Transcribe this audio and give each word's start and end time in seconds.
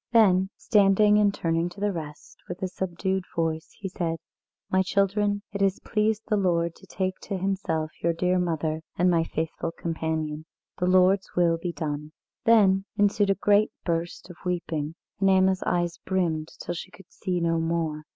Then 0.11 0.49
standing 0.57 1.19
and 1.19 1.31
turning 1.31 1.69
to 1.69 1.79
the 1.79 1.91
rest, 1.91 2.37
with 2.49 2.63
a 2.63 2.67
subdued 2.67 3.23
voice 3.35 3.69
he 3.79 3.87
said: 3.87 4.17
"My 4.67 4.81
children, 4.81 5.43
it 5.53 5.61
has 5.61 5.77
pleased 5.77 6.23
the 6.25 6.37
Lord 6.37 6.73
to 6.77 6.87
take 6.87 7.19
to 7.19 7.37
Himself 7.37 7.91
your 8.01 8.11
dear 8.11 8.39
mother 8.39 8.81
and 8.97 9.11
my 9.11 9.23
faithful 9.23 9.71
companion. 9.71 10.45
The 10.79 10.87
Lord's 10.87 11.29
will 11.35 11.59
be 11.59 11.71
done." 11.71 12.13
Then 12.45 12.85
ensued 12.97 13.29
a 13.29 13.35
great 13.35 13.69
burst 13.85 14.27
of 14.31 14.37
weeping, 14.43 14.95
and 15.19 15.29
Anna's 15.29 15.61
eyes 15.67 15.99
brimmed 16.03 16.47
till 16.59 16.73
she 16.73 16.89
could 16.89 17.11
see 17.11 17.39
no 17.39 17.59
more. 17.59 18.05